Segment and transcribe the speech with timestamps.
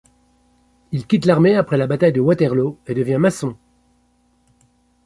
[0.91, 3.55] Il quitte l'armée après la bataille de Waterloo et devient maçon.